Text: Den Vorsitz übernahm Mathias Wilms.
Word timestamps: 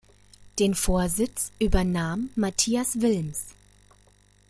Den 0.57 0.73
Vorsitz 0.73 1.51
übernahm 1.59 2.31
Mathias 2.33 3.01
Wilms. 3.01 3.49